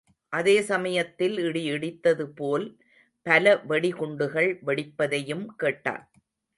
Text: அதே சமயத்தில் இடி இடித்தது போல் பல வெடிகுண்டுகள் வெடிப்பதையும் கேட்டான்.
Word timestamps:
அதே 0.33 0.55
சமயத்தில் 0.61 1.35
இடி 1.37 1.63
இடித்தது 1.71 2.25
போல் 2.31 2.65
பல 3.25 3.55
வெடிகுண்டுகள் 3.69 4.51
வெடிப்பதையும் 4.65 5.45
கேட்டான். 5.57 6.05